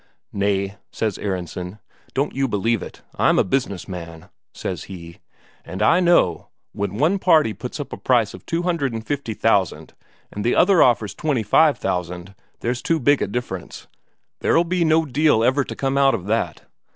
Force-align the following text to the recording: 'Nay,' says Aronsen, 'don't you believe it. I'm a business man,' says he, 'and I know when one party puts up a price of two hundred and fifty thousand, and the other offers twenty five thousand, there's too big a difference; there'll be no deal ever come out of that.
'Nay,' 0.33 0.77
says 0.91 1.19
Aronsen, 1.19 1.77
'don't 2.15 2.33
you 2.33 2.47
believe 2.47 2.81
it. 2.81 3.03
I'm 3.17 3.37
a 3.37 3.43
business 3.43 3.87
man,' 3.87 4.29
says 4.51 4.85
he, 4.85 5.19
'and 5.63 5.83
I 5.83 5.99
know 5.99 6.47
when 6.71 6.95
one 6.95 7.19
party 7.19 7.53
puts 7.53 7.79
up 7.79 7.93
a 7.93 7.97
price 7.97 8.33
of 8.33 8.43
two 8.47 8.63
hundred 8.63 8.93
and 8.93 9.05
fifty 9.05 9.35
thousand, 9.35 9.93
and 10.31 10.43
the 10.43 10.55
other 10.55 10.81
offers 10.81 11.13
twenty 11.13 11.43
five 11.43 11.77
thousand, 11.77 12.33
there's 12.61 12.81
too 12.81 12.99
big 12.99 13.21
a 13.21 13.27
difference; 13.27 13.85
there'll 14.39 14.63
be 14.63 14.83
no 14.83 15.05
deal 15.05 15.43
ever 15.43 15.63
come 15.65 15.99
out 15.99 16.15
of 16.15 16.25
that. 16.25 16.63